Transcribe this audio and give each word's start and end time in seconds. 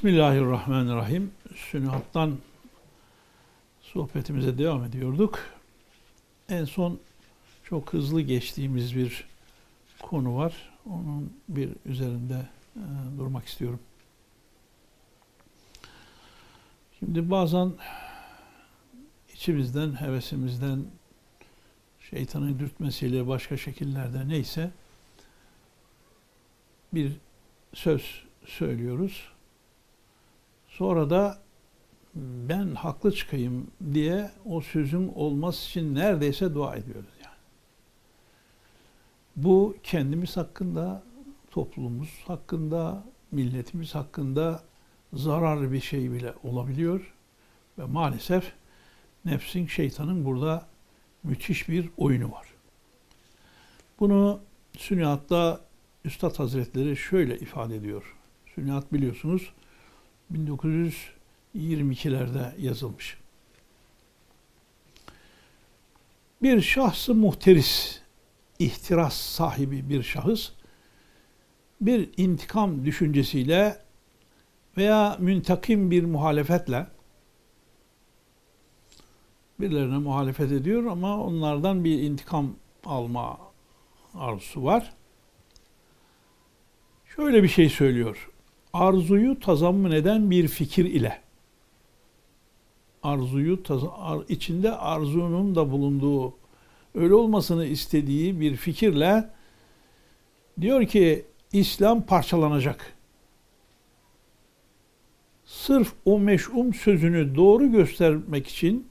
Bismillahirrahmanirrahim. 0.00 1.30
Sünihattan 1.56 2.36
sohbetimize 3.82 4.58
devam 4.58 4.84
ediyorduk. 4.84 5.38
En 6.48 6.64
son 6.64 7.00
çok 7.64 7.92
hızlı 7.92 8.20
geçtiğimiz 8.20 8.96
bir 8.96 9.24
konu 10.02 10.36
var. 10.36 10.54
Onun 10.86 11.32
bir 11.48 11.70
üzerinde 11.86 12.46
e, 12.76 12.82
durmak 13.18 13.46
istiyorum. 13.46 13.80
Şimdi 16.98 17.30
bazen 17.30 17.72
içimizden, 19.34 20.00
hevesimizden, 20.00 20.84
şeytanın 22.10 22.58
dürtmesiyle 22.58 23.28
başka 23.28 23.56
şekillerde 23.56 24.28
neyse 24.28 24.70
bir 26.92 27.12
söz 27.74 28.22
söylüyoruz. 28.46 29.29
Sonra 30.80 31.10
da 31.10 31.38
ben 32.14 32.74
haklı 32.74 33.12
çıkayım 33.12 33.70
diye 33.92 34.30
o 34.44 34.60
sözün 34.60 35.12
olması 35.14 35.68
için 35.68 35.94
neredeyse 35.94 36.54
dua 36.54 36.76
ediyoruz 36.76 37.10
yani. 37.24 37.36
Bu 39.36 39.76
kendimiz 39.82 40.36
hakkında, 40.36 41.02
toplumumuz 41.50 42.22
hakkında, 42.26 43.04
milletimiz 43.30 43.94
hakkında 43.94 44.62
zararlı 45.12 45.72
bir 45.72 45.80
şey 45.80 46.12
bile 46.12 46.34
olabiliyor. 46.42 47.14
Ve 47.78 47.84
maalesef 47.84 48.52
nefsin, 49.24 49.66
şeytanın 49.66 50.24
burada 50.24 50.66
müthiş 51.22 51.68
bir 51.68 51.90
oyunu 51.96 52.32
var. 52.32 52.46
Bunu 53.98 54.40
Sünnihat'ta 54.78 55.60
Üstad 56.04 56.38
Hazretleri 56.38 56.96
şöyle 56.96 57.38
ifade 57.38 57.76
ediyor. 57.76 58.16
Sünnihat 58.54 58.92
biliyorsunuz 58.92 59.52
1922'lerde 60.34 62.60
yazılmış. 62.60 63.16
Bir 66.42 66.60
şahsı 66.60 67.14
muhteris, 67.14 68.00
ihtiras 68.58 69.16
sahibi 69.16 69.88
bir 69.88 70.02
şahıs 70.02 70.50
bir 71.80 72.10
intikam 72.16 72.84
düşüncesiyle 72.84 73.78
veya 74.76 75.16
müntakim 75.18 75.90
bir 75.90 76.04
muhalefetle 76.04 76.86
birilerine 79.60 79.98
muhalefet 79.98 80.52
ediyor 80.52 80.84
ama 80.84 81.24
onlardan 81.24 81.84
bir 81.84 82.02
intikam 82.02 82.54
alma 82.84 83.38
arzusu 84.14 84.64
var. 84.64 84.92
Şöyle 87.16 87.42
bir 87.42 87.48
şey 87.48 87.68
söylüyor 87.68 88.30
arzuyu 88.72 89.40
tazammun 89.40 89.90
eden 89.90 90.30
bir 90.30 90.48
fikir 90.48 90.84
ile 90.84 91.20
arzuyu 93.02 93.62
içinde 94.28 94.72
arzunun 94.76 95.54
da 95.54 95.70
bulunduğu 95.70 96.34
öyle 96.94 97.14
olmasını 97.14 97.66
istediği 97.66 98.40
bir 98.40 98.56
fikirle 98.56 99.30
diyor 100.60 100.86
ki 100.86 101.24
İslam 101.52 102.06
parçalanacak. 102.06 102.96
Sırf 105.44 105.92
o 106.04 106.18
meş'um 106.18 106.74
sözünü 106.74 107.34
doğru 107.34 107.72
göstermek 107.72 108.48
için 108.48 108.88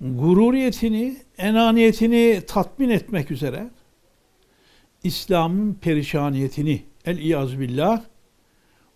gururiyetini, 0.00 1.16
enaniyetini 1.38 2.42
tatmin 2.46 2.88
etmek 2.90 3.30
üzere 3.30 3.70
İslam'ın 5.04 5.74
perişaniyetini 5.74 6.82
el 7.04 7.18
iyaz 7.18 7.60
billah 7.60 8.02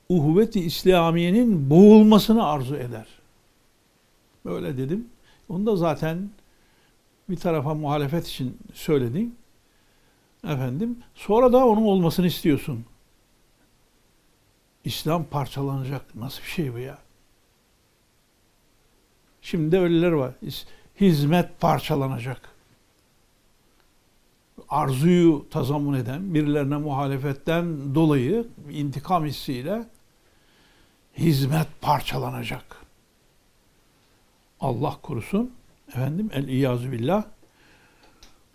uhuvvet-i 0.08 0.60
İslamiye'nin 0.60 1.70
boğulmasını 1.70 2.46
arzu 2.46 2.76
eder. 2.76 3.06
Böyle 4.44 4.76
dedim. 4.76 5.08
Onu 5.48 5.66
da 5.66 5.76
zaten 5.76 6.30
bir 7.28 7.36
tarafa 7.36 7.74
muhalefet 7.74 8.26
için 8.26 8.58
söyledin. 8.74 9.36
Efendim. 10.44 10.98
Sonra 11.14 11.52
da 11.52 11.66
onun 11.66 11.82
olmasını 11.82 12.26
istiyorsun. 12.26 12.84
İslam 14.84 15.24
parçalanacak. 15.24 16.14
Nasıl 16.14 16.42
bir 16.42 16.48
şey 16.48 16.74
bu 16.74 16.78
ya? 16.78 16.98
Şimdi 19.42 19.72
de 19.72 19.80
öyleler 19.80 20.12
var. 20.12 20.34
Hizmet 21.00 21.60
parçalanacak 21.60 22.55
arzuyu 24.68 25.46
tazammun 25.50 25.94
eden, 25.94 26.34
birilerine 26.34 26.76
muhalefetten 26.76 27.94
dolayı 27.94 28.46
intikam 28.70 29.24
hissiyle 29.24 29.84
hizmet 31.18 31.66
parçalanacak. 31.80 32.76
Allah 34.60 34.96
korusun. 35.02 35.52
Efendim 35.88 36.30
el 36.32 36.48
iyazu 36.48 36.92
billah. 36.92 37.24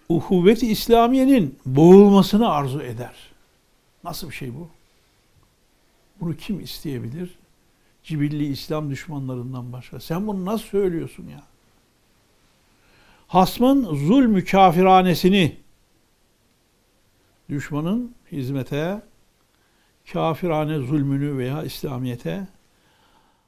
Uhuvvet-i 0.09 0.67
İslamiye'nin 0.67 1.59
boğulmasını 1.65 2.49
arzu 2.49 2.81
eder. 2.81 3.15
Nasıl 4.03 4.29
bir 4.29 4.35
şey 4.35 4.53
bu? 4.53 4.69
Bunu 6.21 6.35
kim 6.35 6.59
isteyebilir? 6.59 7.29
Cibilli 8.03 8.45
İslam 8.45 8.89
düşmanlarından 8.89 9.73
başka. 9.73 9.99
Sen 9.99 10.27
bunu 10.27 10.45
nasıl 10.45 10.65
söylüyorsun 10.65 11.27
ya? 11.27 11.43
Hasmın 13.27 13.95
zulmü 13.95 14.45
kafiranesini 14.45 15.57
düşmanın 17.51 18.15
hizmete, 18.31 19.01
kafirane 20.13 20.77
zulmünü 20.79 21.37
veya 21.37 21.63
İslamiyete 21.63 22.47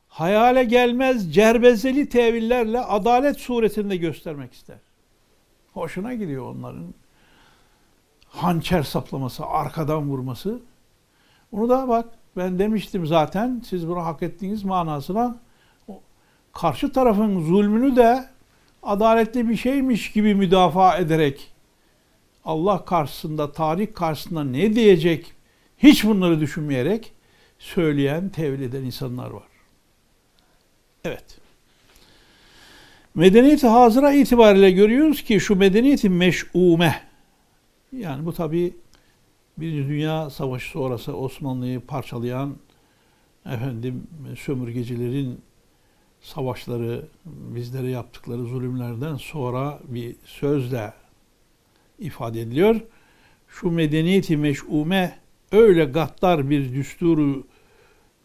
hayale 0.07 0.63
gelmez 0.63 1.33
cerbezeli 1.33 2.09
tevillerle 2.09 2.79
adalet 2.79 3.39
suretinde 3.39 3.97
göstermek 3.97 4.53
ister. 4.53 4.77
Hoşuna 5.73 6.13
gidiyor 6.13 6.55
onların 6.55 6.93
hançer 8.27 8.83
saplaması, 8.83 9.45
arkadan 9.45 10.09
vurması. 10.09 10.59
Onu 11.51 11.69
da 11.69 11.87
bak 11.87 12.05
ben 12.37 12.59
demiştim 12.59 13.05
zaten 13.05 13.61
siz 13.65 13.87
bunu 13.87 14.05
hak 14.05 14.23
ettiğiniz 14.23 14.63
manasına 14.63 15.37
karşı 16.53 16.91
tarafın 16.91 17.41
zulmünü 17.41 17.95
de 17.95 18.29
adaletli 18.83 19.49
bir 19.49 19.57
şeymiş 19.57 20.11
gibi 20.11 20.35
müdafaa 20.35 20.97
ederek 20.97 21.52
Allah 22.45 22.85
karşısında, 22.85 23.51
tarih 23.51 23.93
karşısında 23.93 24.43
ne 24.43 24.75
diyecek 24.75 25.33
hiç 25.77 26.03
bunları 26.03 26.39
düşünmeyerek 26.39 27.13
söyleyen, 27.59 28.29
tevil 28.29 28.61
eden 28.61 28.83
insanlar 28.83 29.29
var. 29.29 29.43
Evet. 31.03 31.39
Medeniyeti 33.15 33.67
hazıra 33.67 34.13
itibariyle 34.13 34.71
görüyoruz 34.71 35.23
ki 35.23 35.39
şu 35.39 35.55
medeniyeti 35.55 36.09
meş'ume 36.09 37.01
yani 37.91 38.25
bu 38.25 38.33
tabi 38.33 38.73
Birinci 39.57 39.89
Dünya 39.89 40.29
Savaşı 40.29 40.69
sonrası 40.69 41.17
Osmanlı'yı 41.17 41.79
parçalayan 41.79 42.55
efendim 43.45 44.07
sömürgecilerin 44.39 45.41
savaşları, 46.21 47.05
bizlere 47.25 47.89
yaptıkları 47.89 48.43
zulümlerden 48.43 49.15
sonra 49.15 49.79
bir 49.87 50.15
sözle 50.25 50.93
ifade 51.99 52.41
ediliyor. 52.41 52.81
Şu 53.47 53.71
medeniyeti 53.71 54.37
meş'ume 54.37 55.19
öyle 55.51 55.85
gaddar 55.85 56.50
bir 56.50 56.73
düsturu 56.73 57.47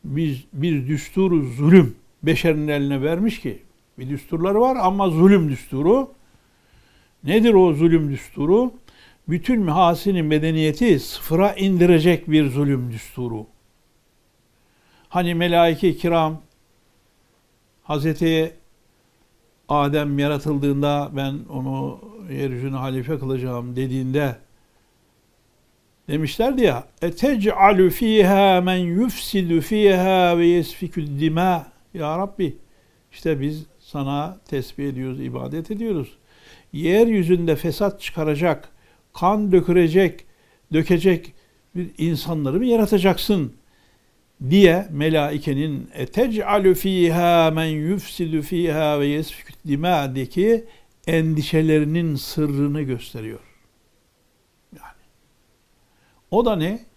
bir, 0.04 0.46
bir 0.52 0.88
düsturu 0.88 1.44
zulüm 1.44 1.96
beşerin 2.22 2.69
eline 2.69 3.02
vermiş 3.02 3.40
ki 3.40 3.62
bir 3.98 4.08
düsturları 4.08 4.60
var 4.60 4.76
ama 4.81 5.10
zulüm 5.10 5.48
düsturu. 5.48 6.10
Nedir 7.25 7.54
o 7.54 7.72
zulüm 7.72 8.10
düsturu? 8.10 8.72
Bütün 9.28 9.60
mihasini 9.60 10.22
medeniyeti 10.22 11.00
sıfıra 11.00 11.52
indirecek 11.52 12.31
bir 12.31 12.50
zulüm 12.50 12.93
düsturu. 12.93 13.46
Hani 15.08 15.34
melaike 15.34 15.96
kiram 15.96 16.43
Hazreti 17.82 18.54
Adem 19.69 20.19
yaratıldığında 20.19 21.11
ben 21.17 21.38
onu 21.50 22.00
yeryüzüne 22.31 22.76
halife 22.76 23.19
kılacağım 23.19 23.76
dediğinde 23.76 24.37
demişlerdi 26.09 26.62
ya 26.62 26.85
etec'alu 27.03 27.91
fiha 27.91 28.61
men 28.61 28.76
yufsidu 28.76 29.61
fiha 29.61 30.38
ve 30.38 30.47
yesfikü 30.47 31.06
dima 31.20 31.67
ya 31.94 32.19
Rabbi 32.19 32.56
işte 33.12 33.41
biz 33.41 33.67
sana 33.79 34.38
tesbih 34.49 34.88
ediyoruz, 34.88 35.20
ibadet 35.20 35.70
ediyoruz. 35.70 36.19
Yeryüzünde 36.73 37.56
fesat 37.56 38.00
çıkaracak, 38.00 38.69
kan 39.15 39.53
dökürecek, 39.53 40.26
dökecek 40.73 41.35
bir 41.76 41.91
insanları 41.99 42.59
mı 42.59 42.65
yaratacaksın? 42.65 43.53
Diye 44.50 44.88
melaikenin 44.90 45.90
etec'alu 45.94 46.75
fiha 46.75 47.50
men 47.50 47.64
yufsidu 47.64 48.43
fiha 48.43 49.00
ve 49.00 49.06
yesfikü 49.06 49.52
dima'deki 49.69 50.64
endişelerinin 51.06 52.17
sırrını 52.17 52.82
gösteriyor. 52.82 53.40
Yani 54.73 55.02
o 56.31 56.44
da 56.44 56.56
ne? 56.56 56.88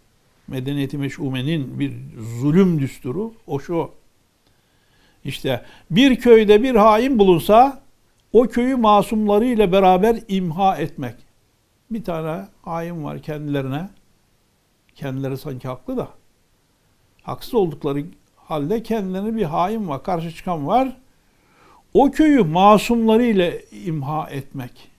medeniyeti 0.48 0.98
meş'umenin 0.98 1.80
bir 1.80 1.94
zulüm 2.18 2.80
düsturu 2.80 3.34
o 3.48 3.60
şu. 3.60 3.92
İşte 5.26 5.66
bir 5.92 6.16
köyde 6.16 6.64
bir 6.64 6.76
hain 6.76 7.20
bulunsa 7.20 7.82
o 8.34 8.44
köyü 8.44 8.76
masumlarıyla 8.76 9.72
beraber 9.72 10.20
imha 10.28 10.78
etmek. 10.78 11.16
Bir 11.92 12.04
tane 12.04 12.48
hain 12.62 13.04
var 13.04 13.22
kendilerine. 13.22 13.90
Kendileri 14.96 15.38
sanki 15.38 15.68
haklı 15.68 15.98
da. 15.98 16.21
Haksız 17.24 17.54
oldukları 17.54 18.06
halde 18.36 18.84
kendilerine 18.84 19.36
bir 19.36 19.44
hain 19.44 19.88
var, 19.88 20.04
karşı 20.04 20.32
çıkan 20.32 20.68
var. 20.68 20.98
O 21.94 22.12
köyü 22.12 22.44
masumlarıyla 22.44 23.52
imha 23.86 24.30
etmek. 24.30 24.92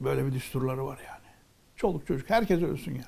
Böyle 0.00 0.26
bir 0.26 0.32
düsturları 0.32 0.86
var 0.86 0.98
yani. 1.06 1.34
Çoluk 1.76 2.06
çocuk 2.06 2.30
herkes 2.30 2.62
ölsün 2.62 2.90
ya. 2.90 2.96
Yani. 2.96 3.06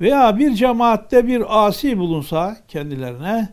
Veya 0.00 0.38
bir 0.38 0.54
cemaatte 0.54 1.26
bir 1.26 1.66
asi 1.66 1.98
bulunsa 1.98 2.56
kendilerine 2.68 3.48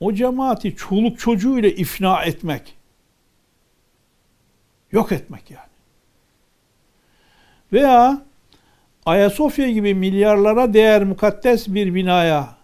o 0.00 0.12
cemaati 0.12 0.76
çoluk 0.76 1.18
çocuğuyla 1.18 1.68
ifna 1.68 2.22
etmek. 2.22 2.76
Yok 4.92 5.12
etmek 5.12 5.50
yani. 5.50 5.68
Veya 7.72 8.22
Ayasofya 9.06 9.70
gibi 9.70 9.94
milyarlara 9.94 10.74
değer 10.74 11.04
mukaddes 11.04 11.68
bir 11.68 11.94
binaya 11.94 12.57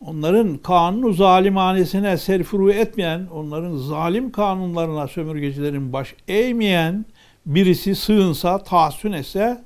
onların 0.00 0.58
kanunu 0.58 1.12
zalimhanesine 1.12 2.18
serfuru 2.18 2.72
etmeyen, 2.72 3.26
onların 3.26 3.76
zalim 3.76 4.32
kanunlarına 4.32 5.08
sömürgecilerin 5.08 5.92
baş 5.92 6.14
eğmeyen 6.28 7.04
birisi 7.46 7.94
sığınsa, 7.94 8.62
tahsün 8.62 9.12
etse 9.12 9.64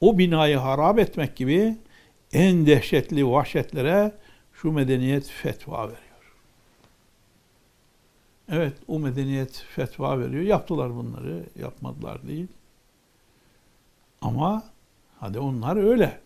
o 0.00 0.18
binayı 0.18 0.56
harap 0.56 0.98
etmek 0.98 1.36
gibi 1.36 1.76
en 2.32 2.66
dehşetli 2.66 3.30
vahşetlere 3.30 4.12
şu 4.52 4.72
medeniyet 4.72 5.28
fetva 5.28 5.82
veriyor. 5.82 5.98
Evet, 8.48 8.72
o 8.88 8.98
medeniyet 8.98 9.64
fetva 9.74 10.18
veriyor. 10.20 10.42
Yaptılar 10.42 10.96
bunları, 10.96 11.44
yapmadılar 11.60 12.28
değil. 12.28 12.46
Ama 14.22 14.64
hadi 15.20 15.38
onlar 15.38 15.76
öyle. 15.76 16.20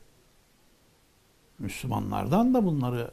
Müslümanlardan 1.58 2.54
da 2.54 2.64
bunları 2.64 3.10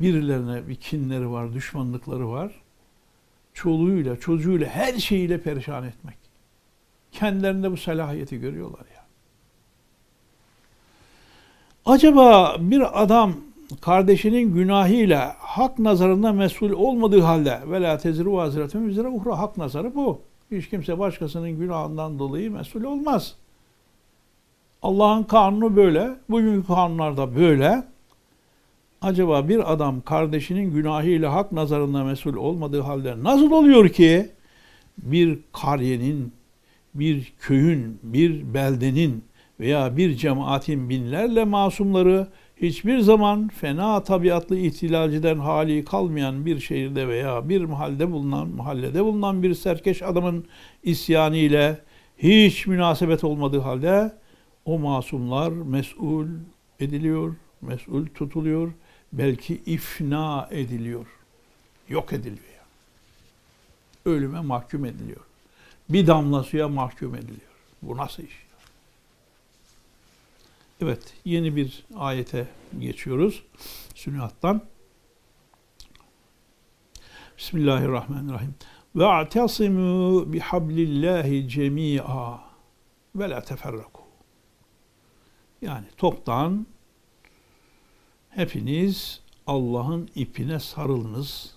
birilerine 0.00 0.68
bir 0.68 0.74
kinleri 0.74 1.30
var, 1.30 1.54
düşmanlıkları 1.54 2.30
var. 2.30 2.52
Çoluğuyla, 3.54 4.20
çocuğuyla, 4.20 4.68
her 4.68 4.98
şeyiyle 4.98 5.40
perişan 5.40 5.84
etmek. 5.84 6.16
Kendilerinde 7.12 7.70
bu 7.70 7.76
selahiyeti 7.76 8.40
görüyorlar 8.40 8.86
ya. 8.94 9.04
Acaba 11.86 12.56
bir 12.58 13.02
adam 13.02 13.34
kardeşinin 13.80 14.54
günahıyla 14.54 15.36
hak 15.38 15.78
nazarında 15.78 16.32
mesul 16.32 16.70
olmadığı 16.70 17.20
halde 17.20 17.60
ve 17.70 17.82
la 17.82 17.98
teziru 17.98 18.32
vaziretun 18.32 18.88
üzere 18.88 19.08
uhra 19.08 19.38
hak 19.38 19.56
nazarı 19.56 19.94
bu. 19.94 20.20
Hiç 20.50 20.68
kimse 20.68 20.98
başkasının 20.98 21.50
günahından 21.50 22.18
dolayı 22.18 22.50
mesul 22.50 22.84
olmaz. 22.84 23.36
Allah'ın 24.84 25.22
kanunu 25.22 25.76
böyle. 25.76 26.10
Bugünkü 26.30 26.66
kanunlar 26.66 27.16
da 27.16 27.36
böyle. 27.36 27.84
Acaba 29.02 29.48
bir 29.48 29.72
adam 29.72 30.00
kardeşinin 30.00 30.74
günahıyla 30.74 31.34
hak 31.34 31.52
nazarında 31.52 32.04
mesul 32.04 32.36
olmadığı 32.36 32.80
halde 32.80 33.22
nasıl 33.22 33.50
oluyor 33.50 33.88
ki 33.88 34.28
bir 34.98 35.38
kariyenin, 35.52 36.32
bir 36.94 37.32
köyün, 37.40 37.98
bir 38.02 38.54
beldenin 38.54 39.24
veya 39.60 39.96
bir 39.96 40.14
cemaatin 40.14 40.88
binlerle 40.88 41.44
masumları 41.44 42.28
hiçbir 42.56 42.98
zaman 42.98 43.48
fena 43.48 44.02
tabiatlı 44.02 44.58
ihtilalciden 44.58 45.38
hali 45.38 45.84
kalmayan 45.84 46.46
bir 46.46 46.60
şehirde 46.60 47.08
veya 47.08 47.48
bir 47.48 47.64
mahallede 47.64 48.12
bulunan 48.12 48.48
mahallede 48.48 49.04
bulunan 49.04 49.42
bir 49.42 49.54
serkeş 49.54 50.02
adamın 50.02 50.44
isyanı 50.82 51.36
ile 51.36 51.78
hiç 52.18 52.66
münasebet 52.66 53.24
olmadığı 53.24 53.60
halde 53.60 54.23
o 54.64 54.78
masumlar 54.78 55.48
mesul 55.48 56.28
ediliyor, 56.80 57.34
mesul 57.60 58.06
tutuluyor, 58.06 58.72
belki 59.12 59.54
ifna 59.66 60.48
ediliyor. 60.50 61.06
Yok 61.88 62.12
ediliyor. 62.12 62.38
Ölüme 64.04 64.40
mahkum 64.40 64.84
ediliyor. 64.84 65.20
Bir 65.88 66.06
damla 66.06 66.42
suya 66.42 66.68
mahkum 66.68 67.14
ediliyor. 67.14 67.54
Bu 67.82 67.96
nasıl 67.96 68.22
iş? 68.22 68.44
Evet, 70.80 71.14
yeni 71.24 71.56
bir 71.56 71.84
ayete 71.96 72.46
geçiyoruz. 72.78 73.42
Sünnihattan. 73.94 74.62
Bismillahirrahmanirrahim. 77.38 78.54
Ve 78.96 79.06
a'tasimu 79.06 80.32
bihablillahi 80.32 81.48
cemi'a 81.48 82.40
ve 83.16 83.30
la 83.30 83.40
teferraku. 83.40 83.93
Yani 85.64 85.86
toptan 85.96 86.66
hepiniz 88.30 89.20
Allah'ın 89.46 90.10
ipine 90.14 90.60
sarılınız 90.60 91.54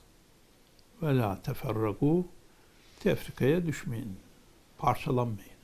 ve 1.02 1.18
la 1.18 1.42
teferraku 1.42 2.26
tefrikaya 3.00 3.66
düşmeyin. 3.66 4.18
Parçalanmayın. 4.78 5.58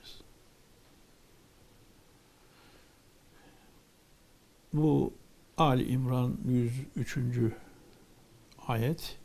Bu 4.74 5.14
Ali 5.58 5.88
İmran 5.88 6.38
103. 6.96 7.18
ayet. 8.68 9.18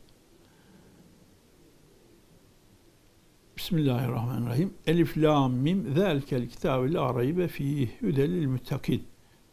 Bismillahirrahmanirrahim. 3.59 4.73
Elif 4.87 5.17
lam 5.17 5.53
mim 5.53 5.93
zelkel 5.93 6.49
kitabe 6.49 6.93
la 6.93 7.15
raybe 7.15 7.47
fihi 7.47 7.89
hudelil 8.01 8.47
muttakin. 8.47 9.03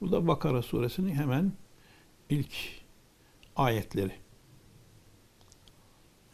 Bu 0.01 0.13
da 0.13 0.29
Bakara 0.29 0.63
suresinin 0.63 1.15
hemen 1.15 1.53
ilk 2.31 2.53
ayetleri. 3.57 4.13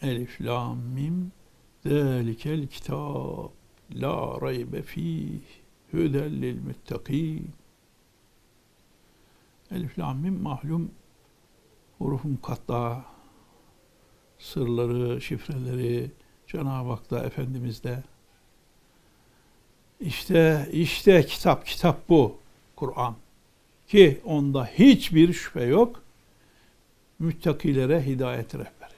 Elif 0.02 0.40
lam 0.40 0.78
mim 0.78 1.32
zelikel 1.86 2.66
kitab 2.66 3.50
la 3.94 4.40
raybe 4.40 4.82
fihi 4.82 5.42
hudelil 5.90 6.60
muttakin. 6.60 7.50
Elif 9.70 9.98
lam 9.98 10.18
mim 10.18 10.42
mahlum 10.42 10.90
hurufun 11.98 12.36
katta 12.42 13.04
sırları, 14.38 15.20
şifreleri 15.20 16.10
Cenab-ı 16.52 16.88
Hak'ta 16.88 17.18
Efendimiz'de 17.18 18.02
işte 20.00 20.68
işte 20.72 21.26
kitap 21.26 21.66
kitap 21.66 22.08
bu 22.08 22.36
Kur'an 22.76 23.16
ki 23.88 24.20
onda 24.24 24.64
hiçbir 24.66 25.32
şüphe 25.32 25.64
yok 25.64 26.02
müttakilere 27.18 28.06
hidayet 28.06 28.54
rehberi. 28.54 28.92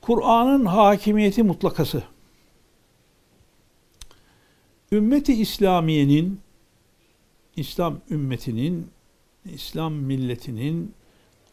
Kur'an'ın 0.00 0.64
hakimiyeti 0.64 1.42
mutlakası. 1.42 2.02
Ümmeti 4.92 5.32
İslamiye'nin 5.32 6.40
İslam 7.56 8.00
ümmetinin, 8.10 8.90
İslam 9.44 9.92
milletinin 9.92 10.94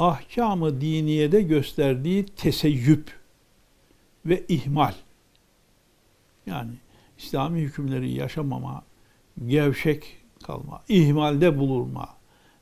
ahkamı 0.01 0.81
diniyede 0.81 1.41
gösterdiği 1.41 2.25
teseyyüp 2.25 3.19
ve 4.25 4.43
ihmal. 4.47 4.93
Yani 6.45 6.71
İslami 7.17 7.59
hükümleri 7.61 8.11
yaşamama, 8.11 8.83
gevşek 9.47 10.17
kalma, 10.43 10.83
ihmalde 10.89 11.57
bulunma 11.57 12.09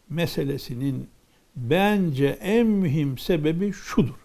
meselesinin 0.09 1.09
bence 1.55 2.27
en 2.41 2.67
mühim 2.67 3.17
sebebi 3.17 3.73
şudur. 3.73 4.19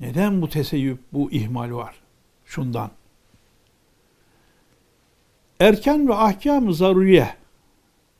Neden 0.00 0.42
bu 0.42 0.48
teseyyüp, 0.48 0.98
bu 1.12 1.30
ihmal 1.30 1.72
var? 1.72 1.94
Şundan 2.44 2.90
erken 5.60 6.08
ve 6.08 6.14
ahkam-ı 6.14 6.74
zaruriye 6.74 7.34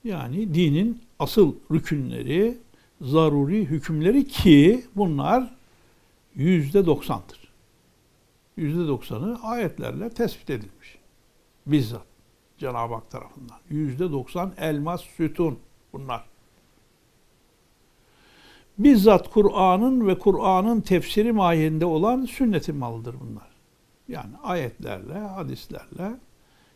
yani 0.04 0.54
dinin 0.54 1.05
asıl 1.18 1.54
rükünleri, 1.70 2.58
zaruri 3.00 3.64
hükümleri 3.64 4.26
ki 4.28 4.84
bunlar 4.96 5.54
yüzde 6.34 6.86
doksandır. 6.86 7.46
Yüzde 8.56 8.88
doksanı 8.88 9.42
ayetlerle 9.42 10.10
tespit 10.10 10.50
edilmiş. 10.50 10.98
Bizzat 11.66 12.06
Cenab-ı 12.58 12.94
Hak 12.94 13.10
tarafından. 13.10 13.56
Yüzde 13.70 14.12
doksan 14.12 14.52
elmas 14.58 15.00
sütun 15.00 15.58
bunlar. 15.92 16.24
Bizzat 18.78 19.30
Kur'an'ın 19.30 20.06
ve 20.06 20.18
Kur'an'ın 20.18 20.80
tefsiri 20.80 21.32
mahiyinde 21.32 21.86
olan 21.86 22.24
sünnetin 22.24 22.76
malıdır 22.76 23.14
bunlar. 23.20 23.48
Yani 24.08 24.36
ayetlerle, 24.42 25.18
hadislerle 25.18 26.12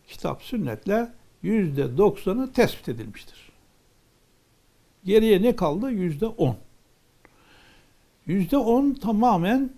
kitap 0.06 0.42
sünnetle 0.42 1.12
yüzde 1.42 1.98
doksanı 1.98 2.52
tespit 2.52 2.88
edilmiştir. 2.88 3.49
Geriye 5.04 5.42
ne 5.42 5.56
kaldı? 5.56 5.90
Yüzde 5.90 6.26
on. 6.26 6.56
Yüzde 8.26 8.56
on 8.56 8.94
tamamen 8.94 9.70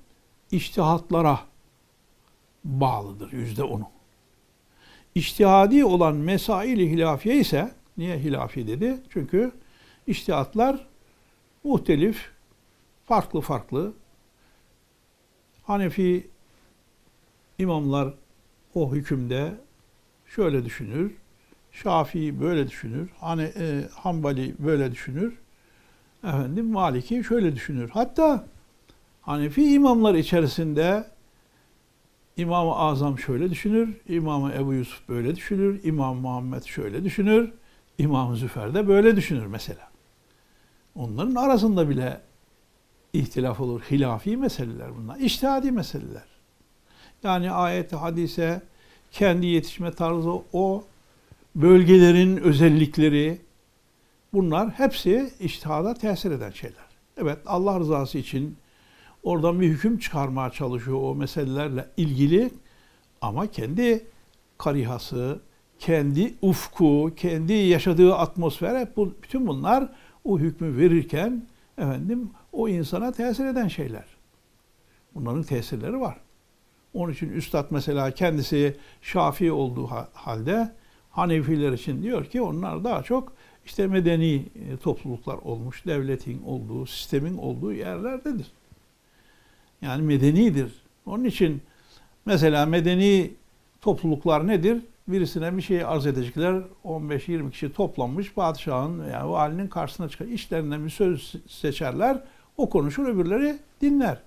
iştihatlara 0.50 1.40
bağlıdır. 2.64 3.32
Yüzde 3.32 3.62
onu. 3.62 3.88
İştihadi 5.14 5.84
olan 5.84 6.14
mesail-i 6.14 6.90
hilafiye 6.90 7.36
ise 7.36 7.72
niye 7.96 8.18
hilafi 8.18 8.66
dedi? 8.66 9.00
Çünkü 9.10 9.52
iştihatlar 10.06 10.86
muhtelif, 11.64 12.30
farklı 13.04 13.40
farklı. 13.40 13.92
Hanefi 15.62 16.30
imamlar 17.58 18.14
o 18.74 18.94
hükümde 18.94 19.54
şöyle 20.26 20.64
düşünür. 20.64 21.12
Şafii 21.72 22.40
böyle 22.40 22.68
düşünür. 22.68 23.10
Hani 23.20 23.42
e, 23.42 23.88
Hanbali 23.94 24.54
böyle 24.58 24.92
düşünür. 24.92 25.38
Efendim 26.24 26.70
Maliki 26.70 27.24
şöyle 27.24 27.54
düşünür. 27.54 27.90
Hatta 27.90 28.44
Hanefi 29.22 29.72
imamlar 29.74 30.14
içerisinde 30.14 31.04
İmam-ı 32.36 32.76
Azam 32.76 33.18
şöyle 33.18 33.50
düşünür, 33.50 33.96
İmam-ı 34.08 34.52
Ebu 34.52 34.72
Yusuf 34.72 35.08
böyle 35.08 35.36
düşünür, 35.36 35.84
İmam 35.84 36.16
Muhammed 36.16 36.62
şöyle 36.62 37.04
düşünür, 37.04 37.52
İmam 37.98 38.36
Züfer 38.36 38.74
de 38.74 38.88
böyle 38.88 39.16
düşünür 39.16 39.46
mesela. 39.46 39.90
Onların 40.94 41.34
arasında 41.34 41.88
bile 41.88 42.20
ihtilaf 43.12 43.60
olur. 43.60 43.80
Hilafi 43.90 44.36
meseleler 44.36 44.96
bunlar. 44.96 45.16
İçtihadi 45.16 45.72
meseleler. 45.72 46.24
Yani 47.22 47.50
ayet 47.50 47.92
hadise, 47.92 48.62
kendi 49.10 49.46
yetişme 49.46 49.92
tarzı, 49.92 50.30
o 50.52 50.84
bölgelerin 51.54 52.36
özellikleri, 52.36 53.38
bunlar 54.32 54.70
hepsi 54.70 55.30
iştihada 55.40 55.94
tesir 55.94 56.30
eden 56.30 56.50
şeyler. 56.50 56.84
Evet 57.16 57.38
Allah 57.46 57.80
rızası 57.80 58.18
için 58.18 58.56
oradan 59.22 59.60
bir 59.60 59.68
hüküm 59.68 59.98
çıkarmaya 59.98 60.50
çalışıyor 60.50 60.98
o 61.02 61.14
meselelerle 61.14 61.88
ilgili 61.96 62.50
ama 63.20 63.46
kendi 63.46 64.06
karihası, 64.58 65.40
kendi 65.78 66.34
ufku, 66.42 67.12
kendi 67.16 67.52
yaşadığı 67.52 68.14
atmosfer 68.14 68.80
hep 68.80 68.96
bu, 68.96 69.14
bütün 69.22 69.46
bunlar 69.46 69.88
o 70.24 70.38
hükmü 70.38 70.76
verirken 70.76 71.46
efendim 71.78 72.30
o 72.52 72.68
insana 72.68 73.12
tesir 73.12 73.46
eden 73.46 73.68
şeyler. 73.68 74.04
Bunların 75.14 75.42
tesirleri 75.42 76.00
var. 76.00 76.16
Onun 76.94 77.12
için 77.12 77.32
üstad 77.32 77.66
mesela 77.70 78.10
kendisi 78.10 78.76
Şafii 79.02 79.52
olduğu 79.52 79.86
halde 80.12 80.72
Hanefiler 81.12 81.72
için 81.72 82.02
diyor 82.02 82.24
ki 82.24 82.42
onlar 82.42 82.84
daha 82.84 83.02
çok 83.02 83.32
işte 83.66 83.86
medeni 83.86 84.34
e, 84.34 84.76
topluluklar 84.76 85.36
olmuş, 85.36 85.86
devletin 85.86 86.42
olduğu, 86.42 86.86
sistemin 86.86 87.38
olduğu 87.38 87.72
yerlerdedir. 87.72 88.46
Yani 89.82 90.02
medenidir. 90.02 90.72
Onun 91.06 91.24
için 91.24 91.62
mesela 92.26 92.66
medeni 92.66 93.30
topluluklar 93.80 94.46
nedir? 94.46 94.82
Birisine 95.08 95.56
bir 95.56 95.62
şey 95.62 95.84
arz 95.84 96.06
edecekler. 96.06 96.62
15-20 96.84 97.50
kişi 97.50 97.72
toplanmış 97.72 98.32
padişahın 98.32 99.10
yani 99.12 99.30
valinin 99.30 99.68
karşısına 99.68 100.08
çıkar. 100.08 100.26
İşlerinden 100.26 100.84
bir 100.84 100.90
söz 100.90 101.34
seçerler. 101.48 102.24
O 102.56 102.70
konuşur 102.70 103.08
öbürleri 103.08 103.58
dinler. 103.80 104.18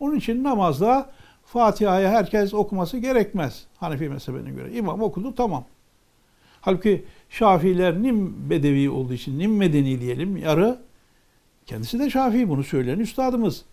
Onun 0.00 0.16
için 0.16 0.44
namazda 0.44 1.10
Fatiha'yı 1.44 2.06
herkes 2.08 2.54
okuması 2.54 2.98
gerekmez. 2.98 3.64
Hanefi 3.76 4.08
mezhebine 4.08 4.50
göre. 4.50 4.72
İmam 4.72 5.02
okudu 5.02 5.34
tamam. 5.34 5.64
Halbuki 6.66 7.04
Şafiiler 7.30 8.02
nim 8.02 8.50
bedevi 8.50 8.90
olduğu 8.90 9.12
için 9.12 9.38
nim 9.38 9.56
medeni 9.56 10.00
diyelim 10.00 10.36
yarı. 10.36 10.78
Kendisi 11.66 11.98
de 11.98 12.10
Şafii 12.10 12.48
bunu 12.48 12.64
söyleyen 12.64 12.98
üstadımız. 12.98 13.64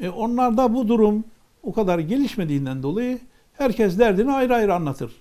E 0.00 0.08
onlarda 0.08 0.74
bu 0.74 0.88
durum 0.88 1.24
o 1.62 1.72
kadar 1.72 1.98
gelişmediğinden 1.98 2.82
dolayı 2.82 3.18
herkes 3.52 3.98
derdini 3.98 4.32
ayrı 4.32 4.54
ayrı 4.54 4.74
anlatır. 4.74 5.12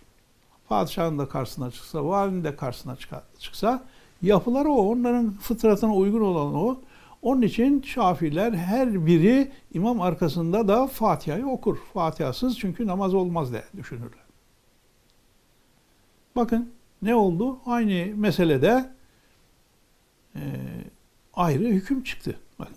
Padişahın 0.70 1.20
da 1.20 1.30
karşısına 1.30 1.72
çıksa, 1.72 2.06
valinin 2.06 2.44
de 2.44 2.56
karşısına 2.56 2.98
çıksa 3.40 3.84
yapıları 4.22 4.70
o. 4.70 4.92
Onların 4.92 5.34
fıtratına 5.34 5.96
uygun 5.96 6.22
olan 6.22 6.56
o. 6.56 6.80
Onun 7.22 7.42
için 7.42 7.82
Şafiler 7.82 8.54
her 8.54 9.06
biri 9.06 9.52
imam 9.74 10.02
arkasında 10.02 10.68
da 10.68 10.88
Fatiha'yı 10.88 11.48
okur. 11.48 11.78
Fatihasız 11.94 12.60
çünkü 12.60 12.88
namaz 12.88 13.14
olmaz 13.14 13.52
diye 13.52 13.64
düşünürler. 13.78 14.26
Bakın 16.36 16.77
ne 17.02 17.16
oldu? 17.16 17.60
Aynı 17.66 18.16
meselede 18.16 18.90
e, 20.36 20.42
ayrı 21.34 21.64
hüküm 21.64 22.04
çıktı. 22.04 22.40
Bakın. 22.60 22.76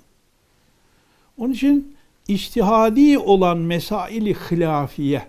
Onun 1.39 1.53
için 1.53 1.97
iştihadi 2.29 3.19
olan 3.19 3.59
mesaili 3.59 4.35
hilafiye, 4.35 5.27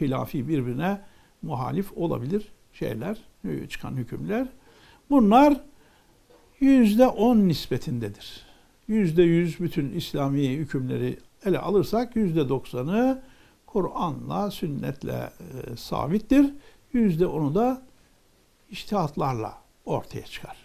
hilafi 0.00 0.48
birbirine 0.48 1.00
muhalif 1.42 1.92
olabilir 1.96 2.48
şeyler, 2.72 3.18
çıkan 3.68 3.96
hükümler. 3.96 4.46
Bunlar 5.10 5.60
yüzde 6.60 7.06
on 7.06 7.36
nispetindedir. 7.36 8.46
Yüzde 8.88 9.22
yüz 9.22 9.60
bütün 9.60 9.92
İslami 9.92 10.48
hükümleri 10.48 11.18
ele 11.44 11.58
alırsak 11.58 12.16
yüzde 12.16 12.48
doksanı 12.48 13.22
Kur'an'la, 13.66 14.50
sünnetle 14.50 15.12
e, 15.12 15.76
sabittir. 15.76 16.50
Yüzde 16.92 17.26
onu 17.26 17.54
da 17.54 17.82
iştihatlarla 18.72 19.58
ortaya 19.84 20.24
çıkar. 20.24 20.56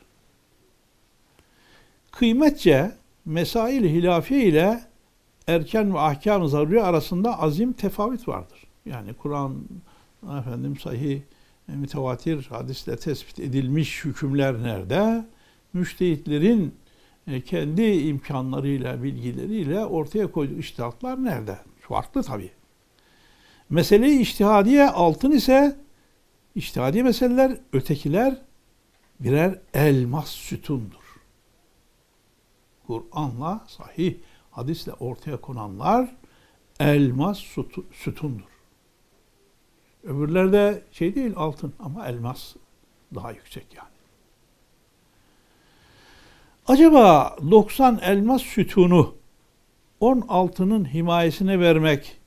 Kıymetçe 2.11 2.91
mesail 3.25 3.83
hilafiye 3.83 4.45
ile 4.45 4.83
erken 5.47 5.93
ve 5.93 5.99
ahkam-ı 5.99 6.49
zaruri 6.49 6.83
arasında 6.83 7.39
azim 7.39 7.73
tefavüt 7.73 8.27
vardır. 8.27 8.63
Yani 8.85 9.13
Kur'an 9.13 9.55
efendim 10.39 10.77
sahih 10.77 11.21
mütevatir 11.67 12.45
hadisle 12.45 12.97
tespit 12.97 13.39
edilmiş 13.39 14.05
hükümler 14.05 14.63
nerede? 14.63 15.25
Müştehitlerin 15.73 16.75
e, 17.27 17.41
kendi 17.41 17.83
imkanlarıyla, 17.83 19.03
bilgileriyle 19.03 19.85
ortaya 19.85 20.31
koyduğu 20.31 20.59
iştihatlar 20.59 21.23
nerede? 21.23 21.57
Farklı 21.79 22.23
tabii. 22.23 22.51
Mesele-i 23.69 24.19
iştihadiye 24.19 24.89
altın 24.89 25.31
ise 25.31 25.86
iştihadi 26.57 27.03
meseleler, 27.03 27.57
ötekiler 27.73 28.41
birer 29.19 29.59
elmas 29.73 30.29
sütundur. 30.29 31.21
Kur'an'la 32.87 33.65
sahih 33.67 34.15
hadisle 34.51 34.93
ortaya 34.93 35.41
konanlar 35.41 36.15
elmas 36.79 37.39
sütundur. 37.93 38.49
Öbürlerde 40.03 40.83
şey 40.91 41.15
değil 41.15 41.33
altın 41.35 41.73
ama 41.79 42.07
elmas 42.07 42.55
daha 43.15 43.31
yüksek 43.31 43.65
yani. 43.75 43.87
Acaba 46.67 47.37
90 47.51 47.99
elmas 48.01 48.41
sütunu 48.41 49.15
10 49.99 50.21
altının 50.27 50.93
himayesine 50.93 51.59
vermek, 51.59 52.17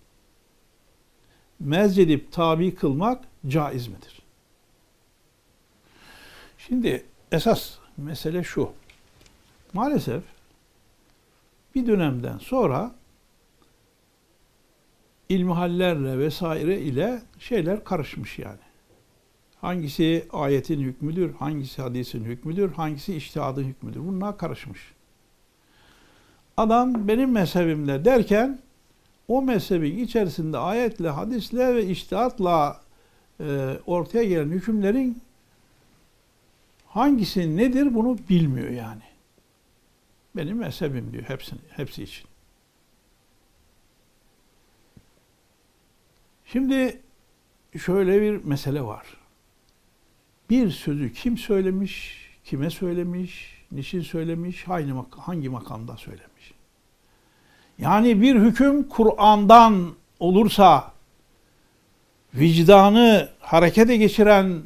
mezcedip 1.61 2.33
tabi 2.33 2.75
kılmak 2.75 3.25
caiz 3.47 3.89
midir? 3.89 4.20
Şimdi 6.71 7.05
esas 7.33 7.79
mesele 7.97 8.45
şu. 8.45 8.71
Maalesef 9.73 10.23
bir 11.75 11.87
dönemden 11.87 12.39
sonra 12.39 12.95
ilmihallerle 15.29 16.19
vesaire 16.19 16.81
ile 16.81 17.23
şeyler 17.39 17.85
karışmış 17.85 18.39
yani. 18.39 18.59
Hangisi 19.61 20.27
ayetin 20.33 20.81
hükmüdür, 20.81 21.35
hangisi 21.35 21.83
hadisin 21.83 22.25
hükmüdür, 22.25 22.73
hangisi 22.73 23.17
iştihadın 23.17 23.65
hükmüdür. 23.65 24.01
Bunlar 24.01 24.39
karışmış. 24.39 24.81
Adam 26.57 27.09
benim 27.09 27.33
mezhebimle 27.33 28.05
derken 28.05 28.59
o 29.29 29.43
mezhebin 29.43 29.99
içerisinde 29.99 30.59
ayetle, 30.59 31.09
hadisle 31.09 31.75
ve 31.75 31.87
iştihatla 31.87 32.81
e, 33.41 33.77
ortaya 33.87 34.25
gelen 34.25 34.49
hükümlerin 34.49 35.23
hangisi 36.91 37.57
nedir 37.57 37.95
bunu 37.95 38.19
bilmiyor 38.29 38.71
yani. 38.71 39.03
Benim 40.37 40.57
mezhebim 40.59 41.13
diyor 41.13 41.25
hepsini, 41.25 41.59
hepsi 41.71 42.03
için. 42.03 42.25
Şimdi 46.45 47.01
şöyle 47.85 48.21
bir 48.21 48.45
mesele 48.45 48.83
var. 48.83 49.07
Bir 50.51 50.71
sözü 50.71 51.13
kim 51.13 51.39
söylemiş, 51.39 52.27
kime 52.45 52.71
söylemiş, 52.71 53.63
niçin 53.73 54.01
söylemiş, 54.01 54.69
hangi, 54.69 54.93
hangi 55.17 55.49
makamda 55.49 55.97
söylemiş. 55.97 56.55
Yani 57.79 58.23
bir 58.23 58.37
hüküm 58.37 58.89
Kur'an'dan 58.89 59.95
olursa 60.21 60.93
vicdanı 62.35 63.29
harekete 63.41 63.97
geçiren 63.97 64.63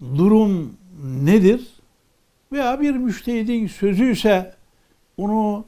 durum 0.00 0.76
nedir? 1.04 1.66
Veya 2.52 2.80
bir 2.80 2.90
müştehidin 2.90 3.66
sözü 3.66 4.12
ise 4.12 4.54
onu 5.16 5.64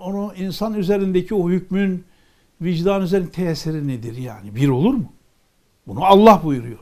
onu 0.00 0.34
insan 0.36 0.74
üzerindeki 0.74 1.34
o 1.34 1.50
hükmün 1.50 2.04
vicdan 2.60 3.02
üzerinde 3.02 3.30
tesiri 3.30 3.88
nedir 3.88 4.16
yani? 4.16 4.54
Bir 4.54 4.68
olur 4.68 4.94
mu? 4.94 5.12
Bunu 5.86 6.04
Allah 6.04 6.40
buyuruyor. 6.44 6.78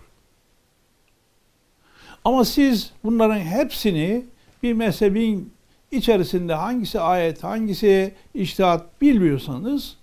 Ama 2.24 2.44
siz 2.44 2.92
bunların 3.04 3.38
hepsini 3.38 4.24
bir 4.62 4.72
mezhebin 4.72 5.52
içerisinde 5.90 6.54
hangisi 6.54 7.00
ayet, 7.00 7.44
hangisi 7.44 8.14
iştihat 8.34 9.00
bilmiyorsanız 9.00 9.96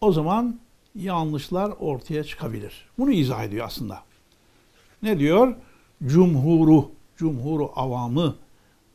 o 0.00 0.12
zaman 0.12 0.58
yanlışlar 0.94 1.72
ortaya 1.78 2.24
çıkabilir. 2.24 2.86
Bunu 2.98 3.12
izah 3.12 3.44
ediyor 3.44 3.66
aslında. 3.66 4.02
Ne 5.02 5.18
diyor? 5.18 5.54
Cumhuru, 6.06 6.90
cumhuru 7.16 7.72
avamı 7.76 8.36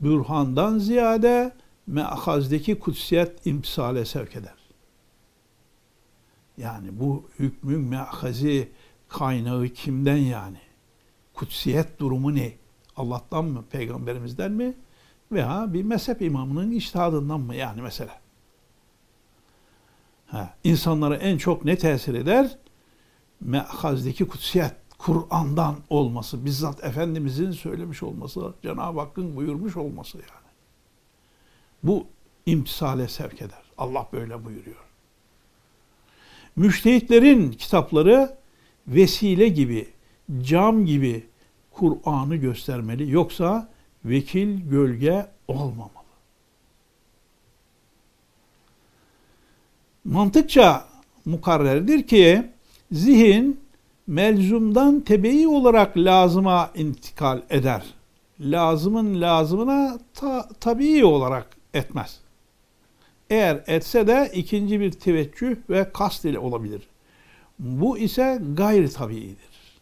bürhandan 0.01 0.77
ziyade 0.77 1.53
meahazdeki 1.87 2.79
kutsiyet 2.79 3.45
imtisale 3.45 4.05
sevk 4.05 4.35
eder. 4.35 4.53
Yani 6.57 6.99
bu 6.99 7.29
hükmün 7.39 7.79
meahazi 7.79 8.71
kaynağı 9.09 9.67
kimden 9.67 10.17
yani? 10.17 10.57
Kutsiyet 11.33 11.99
durumu 11.99 12.35
ne? 12.35 12.53
Allah'tan 12.97 13.45
mı? 13.45 13.63
Peygamberimizden 13.71 14.51
mi? 14.51 14.73
Veya 15.31 15.73
bir 15.73 15.83
mezhep 15.83 16.21
imamının 16.21 16.71
iştihadından 16.71 17.39
mı? 17.39 17.55
Yani 17.55 17.81
mesela. 17.81 18.19
Ha, 20.27 20.53
insanlara 20.63 21.15
en 21.15 21.37
çok 21.37 21.65
ne 21.65 21.77
tesir 21.77 22.13
eder? 22.13 22.57
Me'hazdeki 23.41 24.27
kutsiyet, 24.27 24.73
Kur'an'dan 24.99 25.75
olması, 25.89 26.45
bizzat 26.45 26.83
Efendimizin 26.83 27.51
söylemiş 27.51 28.03
olması, 28.03 28.53
Cenab-ı 28.63 28.99
Hakk'ın 28.99 29.35
buyurmuş 29.35 29.77
olması 29.77 30.17
yani. 30.17 30.49
Bu 31.83 32.05
imtisale 32.45 33.07
sevk 33.07 33.41
eder. 33.41 33.63
Allah 33.77 34.07
böyle 34.13 34.45
buyuruyor. 34.45 34.83
Müştehitlerin 36.55 37.51
kitapları 37.51 38.37
vesile 38.87 39.47
gibi, 39.47 39.89
cam 40.41 40.85
gibi 40.85 41.27
Kur'an'ı 41.71 42.35
göstermeli. 42.35 43.11
Yoksa 43.11 43.69
vekil 44.05 44.69
gölge 44.69 45.27
olmamalı. 45.47 45.89
Mantıkça 50.05 50.85
mukarrerdir 51.25 52.07
ki 52.07 52.49
zihin 52.91 53.68
melzumdan 54.09 55.01
tebeyi 55.01 55.47
olarak 55.47 55.97
lazıma 55.97 56.71
intikal 56.75 57.41
eder. 57.49 57.83
Lazımın 58.39 59.21
lazımına 59.21 59.99
ta, 60.13 60.49
tabii 60.59 61.05
olarak 61.05 61.57
etmez. 61.73 62.19
Eğer 63.29 63.63
etse 63.67 64.07
de 64.07 64.31
ikinci 64.33 64.79
bir 64.79 64.91
teveccüh 64.91 65.55
ve 65.69 65.91
kast 65.93 66.25
ile 66.25 66.39
olabilir. 66.39 66.81
Bu 67.59 67.97
ise 67.97 68.41
gayri 68.53 68.89
tabiidir. 68.89 69.79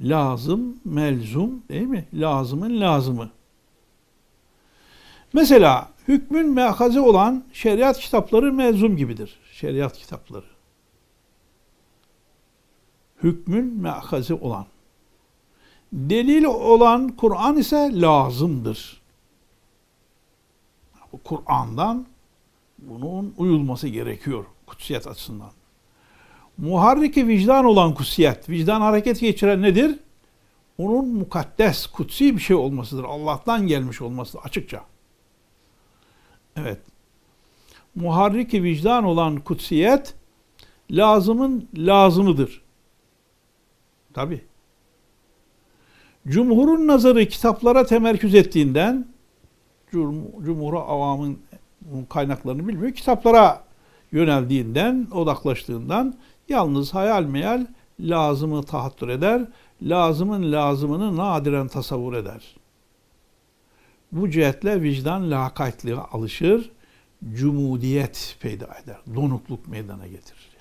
Lazım, 0.00 0.76
melzum 0.84 1.62
değil 1.68 1.86
mi? 1.86 2.04
Lazımın 2.14 2.80
lazımı. 2.80 3.30
Mesela 5.32 5.88
hükmün 6.08 6.48
mehaze 6.48 7.00
olan 7.00 7.44
şeriat 7.52 7.98
kitapları 7.98 8.52
melzum 8.52 8.96
gibidir. 8.96 9.38
Şeriat 9.52 9.98
kitapları. 9.98 10.51
Hükmün 13.22 13.64
mehaze 13.64 14.34
olan. 14.34 14.66
Delil 15.92 16.44
olan 16.44 17.08
Kur'an 17.08 17.56
ise 17.56 17.90
lazımdır. 17.92 19.02
Kur'an'dan 21.24 22.06
bunun 22.78 23.34
uyulması 23.38 23.88
gerekiyor 23.88 24.44
kutsiyet 24.66 25.06
açısından. 25.06 25.50
Muharriki 26.58 27.28
vicdan 27.28 27.64
olan 27.64 27.94
kutsiyet, 27.94 28.48
vicdan 28.48 28.80
hareket 28.80 29.20
geçiren 29.20 29.62
nedir? 29.62 29.98
Onun 30.78 31.08
mukaddes, 31.08 31.86
kutsi 31.86 32.36
bir 32.36 32.40
şey 32.40 32.56
olmasıdır. 32.56 33.04
Allah'tan 33.04 33.66
gelmiş 33.66 34.02
olmasıdır 34.02 34.40
açıkça. 34.44 34.84
Evet. 36.56 36.80
Muharriki 37.94 38.62
vicdan 38.62 39.04
olan 39.04 39.36
kutsiyet 39.36 40.14
lazımın 40.90 41.68
lazımıdır. 41.76 42.62
Tabi. 44.14 44.44
Cumhurun 46.28 46.86
nazarı 46.86 47.28
kitaplara 47.28 47.86
temerküz 47.86 48.34
ettiğinden 48.34 49.06
Cumhur'a 49.92 50.80
avamın 50.80 51.38
kaynaklarını 52.08 52.68
bilmiyor. 52.68 52.92
Kitaplara 52.92 53.64
yöneldiğinden, 54.12 55.08
odaklaştığından 55.12 56.14
yalnız 56.48 56.94
hayal 56.94 57.24
meyal 57.24 57.66
lazımı 58.00 58.62
tahattür 58.62 59.08
eder. 59.08 59.42
Lazımın 59.82 60.52
lazımını 60.52 61.16
nadiren 61.16 61.68
tasavvur 61.68 62.14
eder. 62.14 62.56
Bu 64.12 64.30
cihetle 64.30 64.82
vicdan 64.82 65.30
lakaytlığa 65.30 66.08
alışır. 66.12 66.70
Cumudiyet 67.34 68.36
peyda 68.40 68.64
eder. 68.84 68.98
Donukluk 69.14 69.68
meydana 69.68 70.06
getirir. 70.06 70.52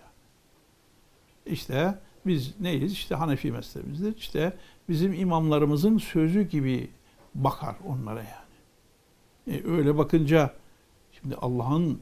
İşte 1.45 1.99
biz 2.25 2.59
neyiz? 2.59 2.93
İşte 2.93 3.15
Hanefi 3.15 3.51
mezhebimizdir. 3.51 4.17
İşte 4.17 4.53
bizim 4.89 5.13
imamlarımızın 5.13 5.97
sözü 5.97 6.41
gibi 6.41 6.89
bakar 7.35 7.75
onlara 7.87 8.19
yani. 8.19 9.57
E, 9.57 9.67
öyle 9.67 9.97
bakınca 9.97 10.53
şimdi 11.11 11.35
Allah'ın 11.35 12.01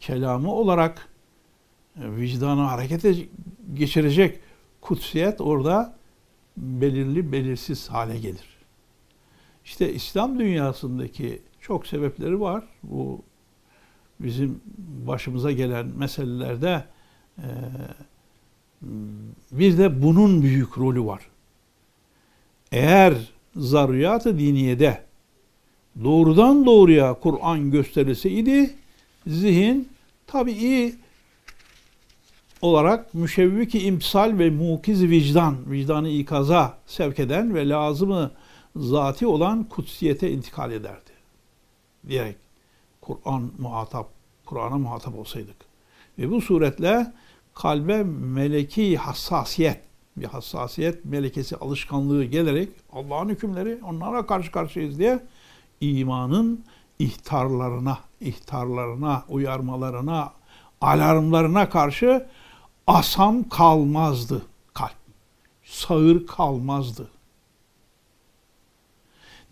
kelamı 0.00 0.52
olarak 0.52 1.08
e, 1.96 2.16
vicdanı 2.16 2.60
harekete 2.60 3.14
geçirecek 3.74 4.40
kutsiyet 4.80 5.40
orada 5.40 5.96
belirli 6.56 7.32
belirsiz 7.32 7.88
hale 7.88 8.18
gelir. 8.18 8.56
İşte 9.64 9.92
İslam 9.92 10.38
dünyasındaki 10.38 11.42
çok 11.60 11.86
sebepleri 11.86 12.40
var. 12.40 12.64
Bu 12.82 13.22
bizim 14.20 14.60
başımıza 15.06 15.52
gelen 15.52 15.86
meselelerde 15.86 16.84
e, 17.38 17.46
bir 19.52 19.78
de 19.78 20.02
bunun 20.02 20.42
büyük 20.42 20.78
rolü 20.78 21.04
var. 21.04 21.22
Eğer 22.72 23.14
zaruriyat-ı 23.56 24.38
diniyede 24.38 25.02
doğrudan 26.04 26.66
doğruya 26.66 27.14
Kur'an 27.14 27.70
gösterilseydi 27.70 28.74
zihin 29.26 29.88
tabii 30.26 30.94
olarak 32.60 33.14
müşevviki 33.14 33.82
imsal 33.82 34.38
ve 34.38 34.50
mukiz 34.50 35.02
vicdan, 35.02 35.70
vicdanı 35.70 36.08
ikaza 36.08 36.78
sevk 36.86 37.18
eden 37.18 37.54
ve 37.54 37.68
lazımı 37.68 38.30
zati 38.76 39.26
olan 39.26 39.64
kutsiyete 39.64 40.30
intikal 40.30 40.72
ederdi. 40.72 41.10
Diyerek 42.08 42.36
Kur'an 43.00 43.50
muhatap, 43.58 44.08
Kur'an'a 44.46 44.78
muhatap 44.78 45.18
olsaydık. 45.18 45.56
Ve 46.18 46.30
bu 46.30 46.40
suretle 46.40 47.12
kalbe 47.56 48.02
meleki 48.02 48.96
hassasiyet, 48.96 49.80
bir 50.16 50.24
hassasiyet 50.24 51.04
melekesi 51.04 51.56
alışkanlığı 51.56 52.24
gelerek 52.24 52.68
Allah'ın 52.92 53.28
hükümleri 53.28 53.78
onlara 53.84 54.26
karşı 54.26 54.52
karşıyayız 54.52 54.98
diye 54.98 55.22
imanın 55.80 56.64
ihtarlarına, 56.98 57.98
ihtarlarına, 58.20 59.24
uyarmalarına, 59.28 60.32
alarmlarına 60.80 61.68
karşı 61.68 62.26
asam 62.86 63.48
kalmazdı 63.48 64.42
kalp. 64.74 64.96
Sağır 65.64 66.26
kalmazdı. 66.26 67.08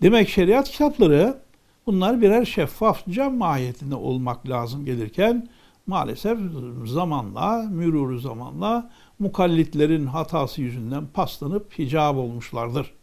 Demek 0.03 0.29
şeriat 0.29 0.71
kitapları 0.71 1.39
bunlar 1.87 2.21
birer 2.21 2.45
şeffaf 2.45 3.07
cam 3.09 3.37
mahiyetinde 3.37 3.95
olmak 3.95 4.49
lazım 4.49 4.85
gelirken 4.85 5.49
maalesef 5.87 6.39
zamanla, 6.85 7.63
mürürü 7.71 8.21
zamanla 8.21 8.91
mukallitlerin 9.19 10.07
hatası 10.07 10.63
yüzünden 10.63 11.07
paslanıp 11.07 11.79
hicab 11.79 12.17
olmuşlardır. 12.17 12.95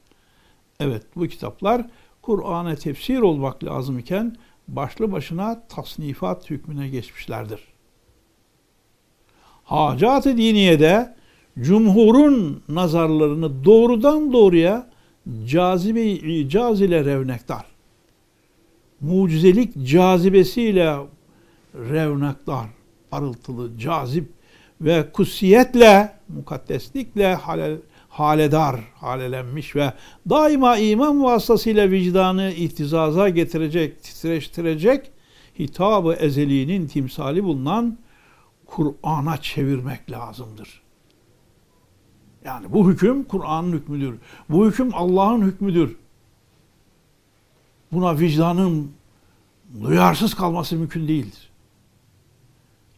Evet 0.80 1.04
bu 1.16 1.28
kitaplar 1.28 1.86
Kur'an'a 2.22 2.76
tefsir 2.76 3.20
olmak 3.20 3.64
lazım 3.64 4.00
iken 4.00 4.36
başlı 4.68 5.12
başına 5.12 5.68
tasnifat 5.68 6.50
hükmüne 6.50 6.90
geçmişlerdir. 6.90 7.60
Hacat-ı 9.64 10.38
diniyede 10.38 11.16
cumhurun 11.60 12.64
nazarlarını 12.70 13.66
doğrudan 13.66 14.34
doğruya 14.34 14.90
cazibe 15.46 16.06
icaz 16.06 16.82
ile 16.82 17.06
revnektar. 17.06 17.66
Mucizelik 19.02 19.88
cazibesiyle 19.88 20.96
revnektar, 21.76 22.66
parıltılı, 23.10 23.78
cazip 23.78 24.30
ve 24.82 25.12
kutsiyetle, 25.12 26.14
mukaddeslikle 26.28 27.36
hale, 27.36 27.78
haledar, 28.10 28.82
halelenmiş 28.96 29.76
ve 29.76 29.94
daima 30.30 30.78
iman 30.78 31.24
vasıtasıyla 31.24 31.92
vicdanı 31.92 32.52
ihtizaza 32.52 33.30
getirecek, 33.30 34.04
titreştirecek 34.04 35.12
hitabı 35.60 36.14
ezeliğinin 36.14 36.88
timsali 36.88 37.44
bulunan 37.44 37.98
Kur'an'a 38.66 39.38
çevirmek 39.38 40.12
lazımdır. 40.12 40.82
Yani 42.46 42.66
bu 42.74 42.92
hüküm 42.92 43.24
Kur'an'ın 43.24 43.72
hükmüdür. 43.72 44.20
Bu 44.50 44.68
hüküm 44.68 44.90
Allah'ın 44.94 45.42
hükmüdür. 45.42 45.96
Buna 47.92 48.20
vicdanın 48.20 48.92
duyarsız 49.82 50.34
kalması 50.34 50.76
mümkün 50.76 51.08
değildir. 51.08 51.51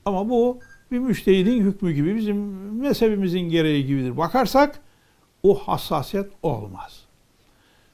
Ama 0.05 0.29
bu 0.29 0.59
bir 0.91 0.99
müştehidin 0.99 1.61
hükmü 1.61 1.93
gibi 1.93 2.15
bizim 2.15 2.37
mezhebimizin 2.81 3.39
gereği 3.39 3.85
gibidir. 3.85 4.17
Bakarsak 4.17 4.79
o 5.43 5.55
hassasiyet 5.55 6.31
olmaz. 6.43 7.03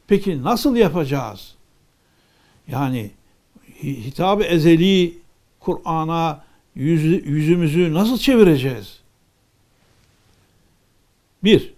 Peki 0.07 0.43
nasıl 0.43 0.75
yapacağız? 0.75 1.55
Yani 2.67 3.11
hitabı 3.83 4.43
ezeli 4.43 5.17
Kur'an'a 5.59 6.43
yüz, 6.75 7.03
yüzümüzü 7.27 7.93
nasıl 7.93 8.17
çevireceğiz? 8.17 8.99
Bir, 11.43 11.73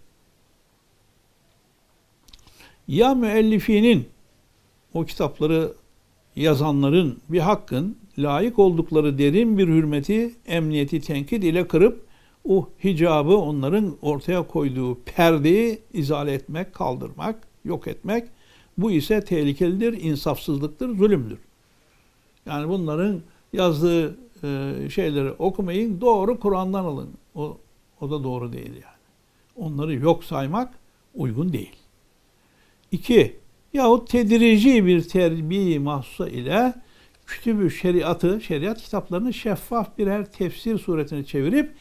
ya 2.88 3.16
müellifinin 3.16 4.10
o 4.94 5.06
kitapları 5.06 5.74
yazanların 6.36 7.20
bir 7.30 7.40
hakkın 7.40 7.98
layık 8.18 8.60
oldukları 8.60 9.18
derin 9.18 9.58
bir 9.58 9.68
hürmeti, 9.68 10.36
emniyeti 10.46 11.02
tenkit 11.02 11.44
ile 11.44 11.68
kırıp 11.68 12.06
o 12.48 12.70
hicabı 12.84 13.38
onların 13.38 13.98
ortaya 14.02 14.48
koyduğu 14.48 15.00
perdeyi 15.06 15.80
izale 15.94 16.34
etmek, 16.34 16.74
kaldırmak, 16.74 17.48
yok 17.66 17.88
etmek. 17.88 18.28
Bu 18.78 18.92
ise 18.92 19.26
tehlikelidir, 19.26 20.02
insafsızlıktır, 20.04 20.98
zulümdür. 20.98 21.40
Yani 22.46 22.70
bunların 22.70 23.22
yazdığı 23.54 24.18
e, 24.44 24.90
şeyleri 24.90 25.32
okumayın, 25.32 26.02
doğru 26.02 26.40
Kur'an'dan 26.40 26.86
alın. 26.86 27.10
O, 27.36 27.58
o 28.02 28.12
da 28.12 28.24
doğru 28.24 28.54
değil 28.54 28.72
yani. 28.74 29.02
Onları 29.56 29.94
yok 29.94 30.24
saymak 30.24 30.74
uygun 31.16 31.54
değil. 31.54 31.76
İki, 32.92 33.36
yahut 33.74 34.10
tedirici 34.10 34.86
bir 34.86 35.04
terbiye 35.04 35.80
mahsusa 35.80 36.28
ile 36.28 36.74
kütübü 37.26 37.72
şeriatı, 37.72 38.42
şeriat 38.42 38.82
kitaplarını 38.82 39.34
şeffaf 39.34 39.98
birer 39.98 40.32
tefsir 40.32 40.80
suretine 40.80 41.24
çevirip 41.24 41.72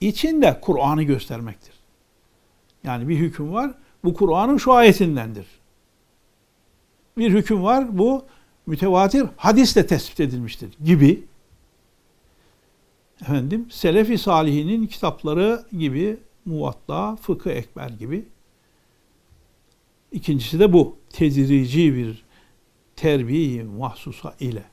içinde 0.00 0.58
Kur'an'ı 0.62 1.02
göstermektir. 1.02 1.74
Yani 2.84 3.08
bir 3.08 3.16
hüküm 3.16 3.52
var, 3.52 3.74
bu 4.04 4.14
Kur'an'ın 4.14 4.56
şu 4.56 4.72
ayetindendir. 4.72 5.46
Bir 7.18 7.32
hüküm 7.32 7.62
var, 7.62 7.98
bu 7.98 8.24
mütevatir 8.66 9.26
hadisle 9.36 9.86
tespit 9.86 10.20
edilmiştir 10.20 10.70
gibi. 10.84 11.24
Efendim, 13.22 13.66
Selefi 13.70 14.18
Salihinin 14.18 14.86
kitapları 14.86 15.64
gibi 15.78 16.16
Muvatta, 16.44 17.16
Fıkıh 17.16 17.50
Ekber 17.50 17.88
gibi. 17.88 18.24
İkincisi 20.12 20.58
de 20.58 20.72
bu. 20.72 20.96
Tedirici 21.10 21.94
bir 21.94 22.24
terbiye 22.96 23.64
mahsusa 23.64 24.34
ile. 24.40 24.64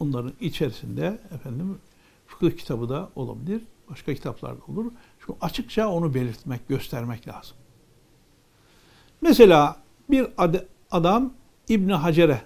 Onların 0.00 0.32
içerisinde 0.40 1.20
efendim 1.34 1.78
fıkıh 2.26 2.56
kitabı 2.56 2.88
da 2.88 3.10
olabilir. 3.16 3.62
Başka 3.90 4.14
kitaplar 4.14 4.56
da 4.56 4.60
olur. 4.68 4.92
Şu 5.26 5.36
açıkça 5.40 5.88
onu 5.88 6.14
belirtmek, 6.14 6.68
göstermek 6.68 7.28
lazım. 7.28 7.56
Mesela 9.20 9.76
bir 10.10 10.26
ad 10.38 10.54
adam 10.90 11.32
İbn 11.68 11.90
Hacer'e 11.90 12.42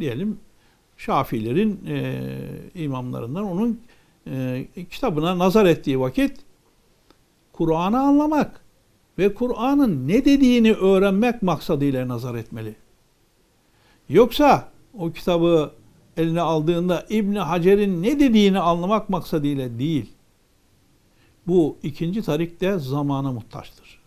diyelim 0.00 0.38
Şafilerin 0.96 1.86
e, 1.86 2.18
imamlarından 2.74 3.44
onun 3.44 3.80
e, 4.26 4.66
kitabına 4.90 5.38
nazar 5.38 5.66
ettiği 5.66 6.00
vakit 6.00 6.40
Kur'an'ı 7.52 8.00
anlamak 8.00 8.60
ve 9.18 9.34
Kur'an'ın 9.34 10.08
ne 10.08 10.24
dediğini 10.24 10.72
öğrenmek 10.72 11.42
maksadıyla 11.42 12.08
nazar 12.08 12.34
etmeli. 12.34 12.74
Yoksa 14.08 14.68
o 14.98 15.12
kitabı 15.12 15.72
eline 16.16 16.40
aldığında 16.40 17.06
İbn 17.08 17.34
Hacer'in 17.34 18.02
ne 18.02 18.20
dediğini 18.20 18.58
anlamak 18.58 19.08
maksadıyla 19.08 19.78
değil. 19.78 20.12
Bu 21.46 21.76
ikinci 21.82 22.22
tarik 22.22 22.60
de 22.60 22.78
zamana 22.78 23.32
muhtaçtır. 23.32 24.00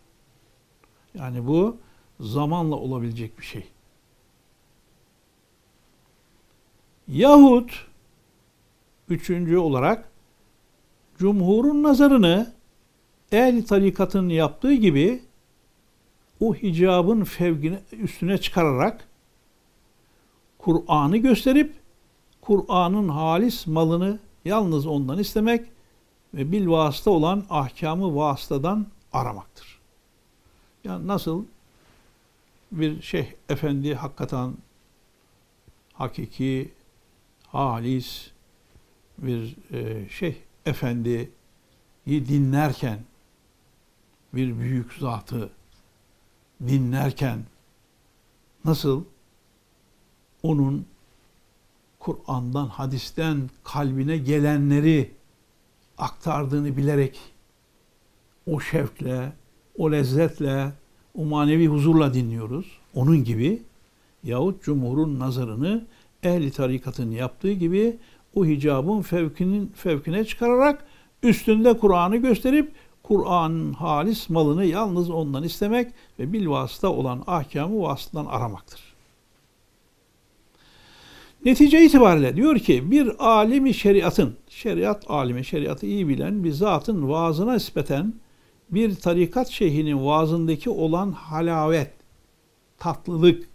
Yani 1.13 1.47
bu 1.47 1.77
zamanla 2.19 2.75
olabilecek 2.75 3.39
bir 3.39 3.43
şey. 3.43 3.63
Yahut 7.07 7.87
üçüncü 9.09 9.57
olarak 9.57 10.09
cumhurun 11.17 11.83
nazarını 11.83 12.53
ehli 13.35 13.65
tarikatın 13.65 14.29
yaptığı 14.29 14.73
gibi 14.73 15.21
o 16.39 16.55
hicabın 16.55 17.23
fevkine, 17.23 17.79
üstüne 17.91 18.37
çıkararak 18.37 19.07
Kur'an'ı 20.57 21.17
gösterip 21.17 21.73
Kur'an'ın 22.41 23.09
halis 23.09 23.67
malını 23.67 24.19
yalnız 24.45 24.87
ondan 24.87 25.19
istemek 25.19 25.67
ve 26.33 26.51
bil 26.51 26.65
olan 27.05 27.45
ahkamı 27.49 28.15
vasıtadan 28.15 28.87
aramaktır. 29.13 29.79
Yani 30.83 31.07
nasıl 31.07 31.45
bir 32.71 33.01
şeyh 33.01 33.27
efendi 33.49 33.95
hakikaten 33.95 34.53
hakiki, 35.93 36.71
halis 37.47 38.31
bir 39.17 39.55
e, 39.73 40.09
şeyh 40.09 40.35
efendiyi 40.65 41.29
dinlerken 42.07 42.99
bir 44.35 44.59
büyük 44.59 44.93
zatı 44.93 45.49
dinlerken 46.67 47.39
nasıl 48.65 49.03
onun 50.43 50.85
Kur'an'dan, 51.99 52.67
hadisten 52.67 53.49
kalbine 53.63 54.17
gelenleri 54.17 55.11
aktardığını 55.97 56.77
bilerek 56.77 57.19
o 58.47 58.59
şevkle, 58.59 59.33
o 59.77 59.91
lezzetle, 59.91 60.71
o 61.17 61.25
manevi 61.25 61.67
huzurla 61.67 62.13
dinliyoruz. 62.13 62.65
Onun 62.95 63.23
gibi 63.23 63.61
yahut 64.23 64.63
cumhurun 64.63 65.19
nazarını 65.19 65.85
ehli 66.23 66.51
tarikatın 66.51 67.11
yaptığı 67.11 67.51
gibi 67.51 67.97
o 68.35 68.45
hicabın 68.45 69.01
fevkinin 69.01 69.71
fevkine 69.75 70.25
çıkararak 70.25 70.85
üstünde 71.23 71.77
Kur'an'ı 71.77 72.17
gösterip 72.17 72.71
Kur'an'ın 73.07 73.73
halis 73.73 74.29
malını 74.29 74.65
yalnız 74.65 75.09
ondan 75.09 75.43
istemek 75.43 75.91
ve 76.19 76.33
bil 76.33 76.47
vasıta 76.47 76.89
olan 76.89 77.23
ahkamı 77.27 77.81
vasıtadan 77.81 78.25
aramaktır. 78.25 78.81
Netice 81.45 81.85
itibariyle 81.85 82.35
diyor 82.35 82.59
ki 82.59 82.91
bir 82.91 83.25
alimi 83.25 83.73
şeriatın, 83.73 84.35
şeriat 84.49 85.11
alimi, 85.11 85.45
şeriatı 85.45 85.85
iyi 85.85 86.07
bilen 86.07 86.43
bir 86.43 86.51
zatın 86.51 87.09
vaazına 87.09 87.53
nispeten 87.53 88.13
bir 88.69 88.95
tarikat 88.95 89.49
şeyhinin 89.49 90.05
vaazındaki 90.05 90.69
olan 90.69 91.11
halavet, 91.11 91.91
tatlılık 92.77 93.49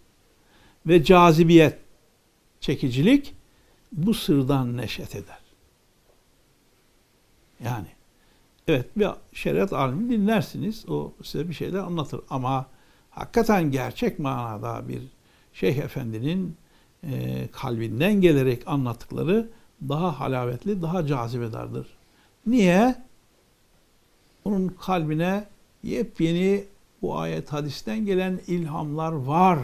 ve 0.86 1.04
cazibiyet, 1.04 1.78
çekicilik 2.60 3.34
bu 3.92 4.14
sırdan 4.14 4.76
neşet 4.76 5.16
eder. 5.16 5.40
Yani 7.64 7.99
evet 8.70 8.98
bir 8.98 9.08
şeriat 9.32 9.72
alimi 9.72 10.10
dinlersiniz. 10.10 10.88
O 10.88 11.12
size 11.22 11.48
bir 11.48 11.54
şeyler 11.54 11.78
anlatır. 11.78 12.20
Ama 12.30 12.66
hakikaten 13.10 13.70
gerçek 13.70 14.18
manada 14.18 14.88
bir 14.88 15.02
şeyh 15.52 15.76
efendinin 15.76 16.56
e, 17.04 17.46
kalbinden 17.52 18.20
gelerek 18.20 18.62
anlattıkları 18.66 19.48
daha 19.88 20.20
halavetli, 20.20 20.82
daha 20.82 21.06
cazibedardır. 21.06 21.86
Niye? 22.46 22.94
Onun 24.44 24.68
kalbine 24.68 25.44
yepyeni 25.82 26.64
bu 27.02 27.18
ayet 27.18 27.52
hadisten 27.52 28.06
gelen 28.06 28.40
ilhamlar 28.46 29.12
var. 29.12 29.58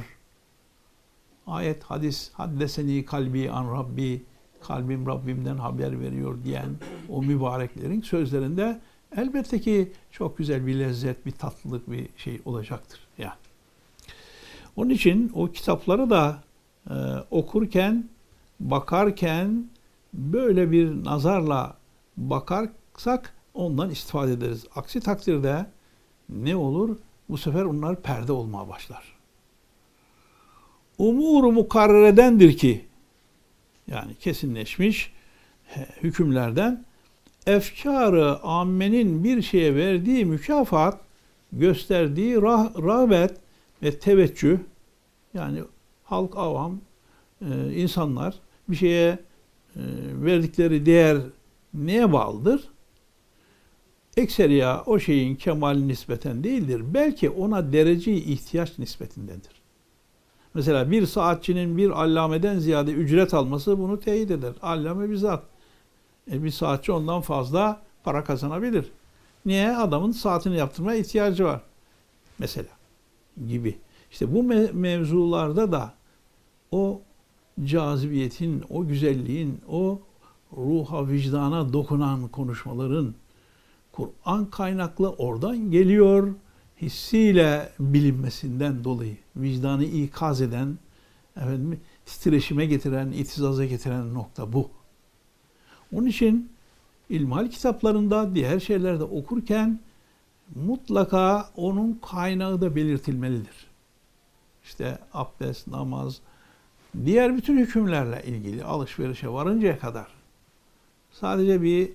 Ayet 1.46 1.84
hadis 1.84 2.30
haddeseni 2.32 3.04
kalbi 3.04 3.50
an 3.50 3.78
Rabbi 3.78 4.22
kalbim 4.60 5.06
Rabbimden 5.06 5.56
haber 5.56 6.00
veriyor 6.00 6.38
diyen 6.44 6.68
o 7.08 7.22
mübareklerin 7.22 8.00
sözlerinde 8.00 8.80
elbette 9.16 9.60
ki 9.60 9.92
çok 10.10 10.38
güzel 10.38 10.66
bir 10.66 10.78
lezzet, 10.78 11.26
bir 11.26 11.30
tatlılık 11.30 11.90
bir 11.90 12.08
şey 12.16 12.40
olacaktır. 12.44 13.00
Yani. 13.18 13.32
Onun 14.76 14.90
için 14.90 15.32
o 15.34 15.46
kitapları 15.46 16.10
da 16.10 16.42
e, 16.90 16.94
okurken, 17.30 18.08
bakarken 18.60 19.66
böyle 20.14 20.70
bir 20.70 21.04
nazarla 21.04 21.76
bakarsak 22.16 23.34
ondan 23.54 23.90
istifade 23.90 24.32
ederiz. 24.32 24.64
Aksi 24.74 25.00
takdirde 25.00 25.66
ne 26.28 26.56
olur? 26.56 26.96
Bu 27.28 27.38
sefer 27.38 27.62
onlar 27.62 28.02
perde 28.02 28.32
olmaya 28.32 28.68
başlar. 28.68 29.16
Umuru 30.98 31.52
mukarreredendir 31.52 32.56
ki 32.56 32.84
yani 33.86 34.14
kesinleşmiş 34.14 35.12
hükümlerden 36.02 36.84
efkarı 37.46 38.42
ammenin 38.42 39.24
bir 39.24 39.42
şeye 39.42 39.74
verdiği 39.74 40.24
mükafat, 40.24 41.00
gösterdiği 41.52 42.42
rah 42.42 42.76
rağbet 42.76 43.34
ve 43.82 43.98
teveccüh 43.98 44.58
yani 45.34 45.60
halk, 46.04 46.36
avam, 46.36 46.80
e, 47.40 47.72
insanlar 47.74 48.34
bir 48.68 48.76
şeye 48.76 49.08
e, 49.08 49.18
verdikleri 50.12 50.86
değer 50.86 51.18
neye 51.74 52.12
bağlıdır? 52.12 52.68
Ekseriya 54.16 54.82
o 54.86 54.98
şeyin 54.98 55.36
kemal 55.36 55.76
nispeten 55.76 56.44
değildir. 56.44 56.82
Belki 56.94 57.30
ona 57.30 57.72
derece 57.72 58.12
ihtiyaç 58.12 58.78
nispetindendir. 58.78 59.56
Mesela 60.54 60.90
bir 60.90 61.06
saatçinin 61.06 61.76
bir 61.76 61.90
allameden 61.90 62.58
ziyade 62.58 62.92
ücret 62.92 63.34
alması 63.34 63.78
bunu 63.78 64.00
teyit 64.00 64.30
eder. 64.30 64.52
Allame 64.62 65.10
bir 65.10 65.16
zat. 65.16 65.44
E 66.32 66.42
bir 66.42 66.50
saatçi 66.50 66.92
ondan 66.92 67.20
fazla 67.20 67.82
para 68.04 68.24
kazanabilir. 68.24 68.92
Niye? 69.46 69.76
Adamın 69.76 70.12
saatini 70.12 70.56
yaptırmaya 70.56 70.98
ihtiyacı 70.98 71.44
var. 71.44 71.60
Mesela 72.38 72.68
gibi. 73.46 73.78
İşte 74.10 74.34
bu 74.34 74.42
mevzularda 74.72 75.72
da 75.72 75.94
o 76.70 77.00
cazibiyetin, 77.64 78.64
o 78.70 78.86
güzelliğin, 78.86 79.60
o 79.68 80.00
ruha, 80.56 81.08
vicdana 81.08 81.72
dokunan 81.72 82.28
konuşmaların 82.28 83.14
Kur'an 83.92 84.50
kaynaklı 84.50 85.10
oradan 85.10 85.70
geliyor 85.70 86.34
hissiyle 86.82 87.72
bilinmesinden 87.80 88.84
dolayı 88.84 89.16
vicdanı 89.36 89.84
ikaz 89.84 90.40
eden, 90.40 90.78
efendim, 91.36 91.80
titreşime 92.06 92.66
getiren, 92.66 93.12
itizaza 93.12 93.64
getiren 93.64 94.14
nokta 94.14 94.52
bu. 94.52 94.70
Onun 95.96 96.06
için 96.06 96.50
ilmihal 97.08 97.48
kitaplarında 97.48 98.34
diğer 98.34 98.60
şeylerde 98.60 99.04
okurken 99.04 99.80
mutlaka 100.54 101.50
onun 101.56 102.00
kaynağı 102.10 102.60
da 102.60 102.76
belirtilmelidir. 102.76 103.66
İşte 104.64 104.98
abdest, 105.12 105.66
namaz, 105.66 106.20
diğer 107.04 107.36
bütün 107.36 107.58
hükümlerle 107.58 108.22
ilgili 108.26 108.64
alışverişe 108.64 109.28
varıncaya 109.28 109.78
kadar 109.78 110.06
sadece 111.12 111.62
bir 111.62 111.90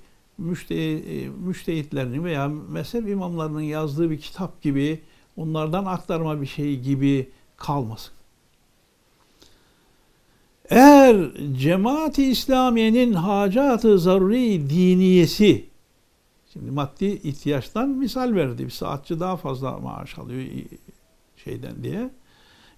müştehitlerin 1.46 2.24
veya 2.24 2.48
mezhep 2.48 3.08
imamlarının 3.08 3.62
yazdığı 3.62 4.12
bir 4.12 4.20
kitap 4.20 4.62
gibi 4.62 5.02
onlardan 5.38 5.86
aktarma 5.86 6.42
bir 6.42 6.48
şey 6.48 6.80
gibi 6.80 7.30
kalmasın. 7.58 8.14
Eğer 10.72 11.32
cemaati 11.58 12.26
İslamiye'nin 12.26 13.14
hacatı 13.14 14.00
zaruri 14.00 14.70
diniyesi 14.70 15.70
şimdi 16.54 16.72
maddi 16.72 17.06
ihtiyaçtan 17.06 17.90
misal 17.90 18.36
verdi. 18.36 18.66
Bir 18.66 18.70
saatçi 18.70 19.20
daha 19.20 19.38
fazla 19.38 19.78
maaş 19.78 20.20
alıyor 20.20 20.46
şeyden 21.36 21.84
diye. 21.84 22.10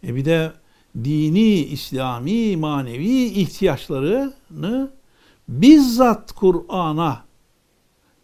E 0.04 0.16
bir 0.16 0.26
de 0.26 0.52
dini, 1.04 1.50
İslami, 1.50 2.58
manevi 2.58 3.24
ihtiyaçlarını 3.24 4.92
bizzat 5.50 6.32
Kur'an'a 6.32 7.26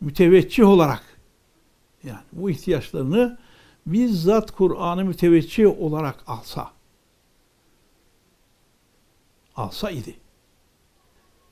müteveccih 0.01 0.67
olarak 0.67 1.03
yani 2.03 2.23
bu 2.33 2.49
ihtiyaçlarını 2.49 3.37
bizzat 3.87 4.51
Kur'an'ı 4.51 5.05
müteveccih 5.05 5.81
olarak 5.81 6.23
alsa 6.27 6.78
alsa 9.59 9.91
idi. 9.91 10.15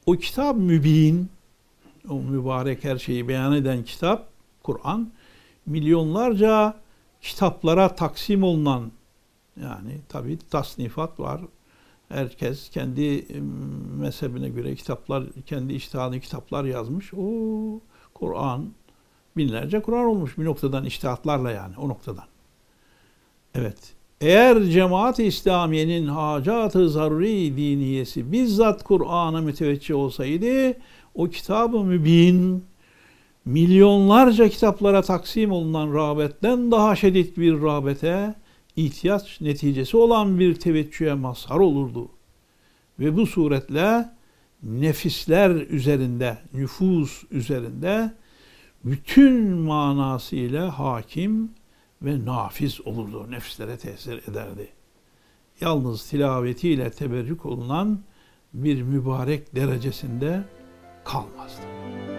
O 0.05 0.13
kitap 0.13 0.55
mübin, 0.55 1.29
o 2.09 2.13
mübarek 2.13 2.83
her 2.83 2.97
şeyi 2.97 3.27
beyan 3.27 3.53
eden 3.53 3.83
kitap, 3.83 4.29
Kur'an, 4.63 5.11
milyonlarca 5.65 6.79
kitaplara 7.21 7.95
taksim 7.95 8.43
olunan, 8.43 8.91
yani 9.61 9.97
tabi 10.09 10.37
tasnifat 10.37 11.19
var. 11.19 11.41
Herkes 12.09 12.69
kendi 12.69 13.25
mezhebine 13.97 14.49
göre 14.49 14.75
kitaplar, 14.75 15.23
kendi 15.45 15.73
iştihadı 15.73 16.19
kitaplar 16.19 16.65
yazmış. 16.65 17.13
O 17.13 17.29
Kur'an, 18.13 18.73
binlerce 19.37 19.81
Kur'an 19.81 20.05
olmuş 20.05 20.37
bir 20.37 20.45
noktadan, 20.45 20.85
iştihatlarla 20.85 21.51
yani 21.51 21.77
o 21.77 21.89
noktadan. 21.89 22.25
Evet. 23.55 23.96
Eğer 24.21 24.63
cemaat-i 24.63 25.23
İslamiye'nin 25.23 26.07
hacat-ı 26.07 26.89
zaruri 26.89 27.57
diniyesi 27.57 28.31
bizzat 28.31 28.83
Kur'an'a 28.83 29.41
müteveccih 29.41 29.95
olsaydı 29.95 30.77
o 31.15 31.29
kitab-ı 31.29 31.83
mübin 31.83 32.63
milyonlarca 33.45 34.49
kitaplara 34.49 35.01
taksim 35.01 35.51
olunan 35.51 35.93
rağbetten 35.93 36.71
daha 36.71 36.95
şiddet 36.95 37.37
bir 37.37 37.61
rağbete 37.61 38.35
ihtiyaç 38.75 39.41
neticesi 39.41 39.97
olan 39.97 40.39
bir 40.39 40.55
teveccühe 40.55 41.13
mazhar 41.13 41.59
olurdu. 41.59 42.09
Ve 42.99 43.17
bu 43.17 43.25
suretle 43.27 44.09
nefisler 44.63 45.49
üzerinde, 45.49 46.37
nüfus 46.53 47.23
üzerinde 47.31 48.11
bütün 48.85 49.49
manasıyla 49.49 50.79
hakim 50.79 51.51
ve 52.01 52.25
nafiz 52.25 52.87
olurdu. 52.87 53.31
Nefslere 53.31 53.77
tesir 53.77 54.29
ederdi. 54.29 54.69
Yalnız 55.61 56.09
tilavetiyle 56.09 56.91
teberrük 56.91 57.45
olunan 57.45 57.99
bir 58.53 58.81
mübarek 58.81 59.55
derecesinde 59.55 60.43
kalmazdı. 61.05 62.16